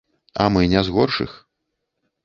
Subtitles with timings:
[0.45, 1.39] А мы не з горшых.